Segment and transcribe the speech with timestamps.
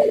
[0.00, 0.06] You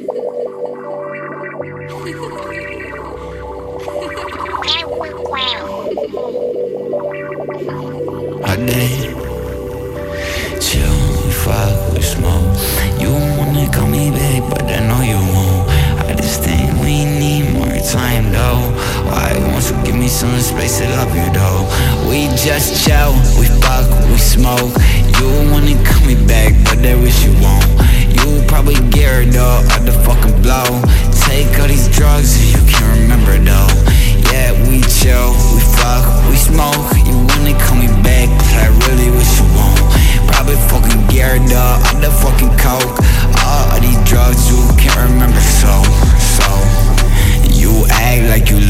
[13.37, 15.67] wanna call me back, but I know you won't.
[16.05, 18.61] I just think we need more time though.
[19.09, 21.65] Why won't you give me some space to love you though?
[22.07, 24.71] We just chill, we fuck, we smoke.
[25.17, 27.65] You wanna call me back, but I wish you won't.
[28.13, 28.58] You probably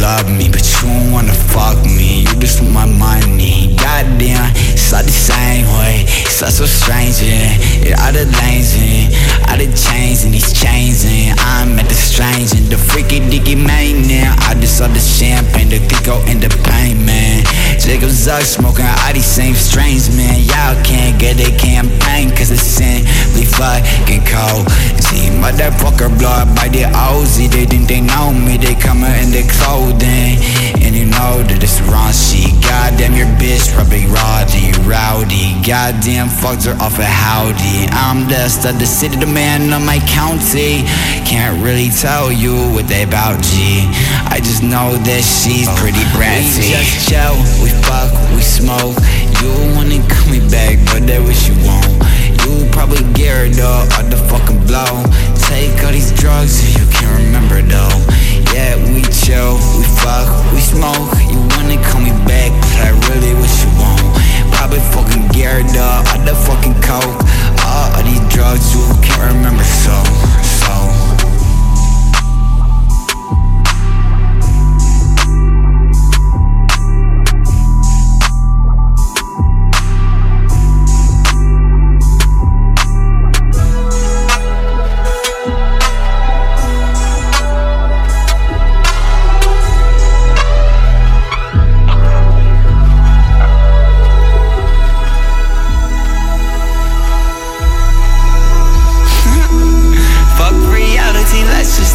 [0.10, 2.26] love me, but you don't wanna fuck me.
[2.26, 3.76] You just want my money.
[3.78, 6.06] Goddamn, it's not the same way.
[6.26, 7.86] It's not so strange, yeah.
[7.86, 9.46] It out of lanes, yeah.
[9.48, 13.56] all the chains and these chains, and I'm at the strange and the freaky dicky
[13.56, 14.34] man now.
[14.50, 17.46] I just saw the champagne, the Kiko and the pain, man.
[17.78, 20.42] Jacob Zuc smoking all these same strains, man.
[20.50, 24.66] Y'all can't get a campaign, cause it's simply fucking cold.
[25.50, 27.50] See, motherfucker blow up by the Ozy.
[27.50, 30.38] They think they know me, they coming in their clothing.
[30.82, 32.54] And you know that it's wrong shit.
[32.62, 35.58] Goddamn, your bitch probably rowdy, rowdy.
[35.66, 37.90] Goddamn, fucked her off a howdy.
[37.90, 40.86] I'm the stud, the city, the man of my county.
[41.26, 43.90] Can't really tell you what they about, G.
[44.30, 46.78] I just know that she's pretty bratty.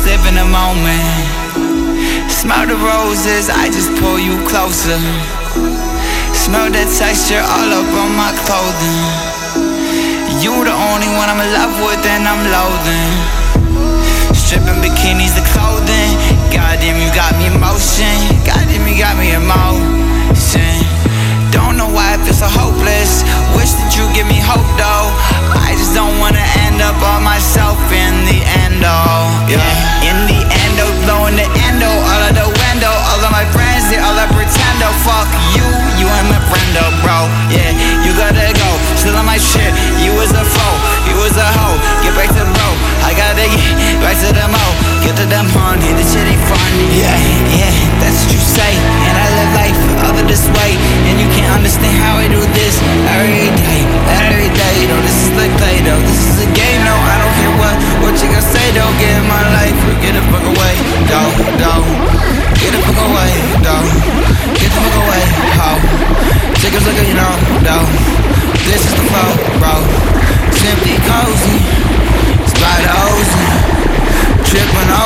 [0.05, 2.31] Just live in a moment.
[2.31, 4.99] Smell the roses, I just pull you closer.
[6.35, 9.01] Smell the texture all up on my clothing.
[10.43, 13.15] You the only one I'm in love with and I'm loathing.
[14.35, 16.13] Stripping bikinis to clothing.
[16.53, 18.13] Goddamn, you got me emotion.
[18.45, 20.85] Goddamn, you got me emotion.
[21.51, 23.25] Don't know why I feel so hopeless.
[23.57, 25.09] Wish that you give me hope though.
[25.65, 27.54] I just don't wanna end up on myself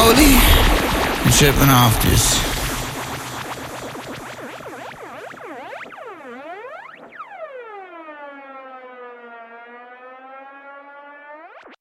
[0.08, 0.38] tripping
[1.28, 2.57] Oli, off this.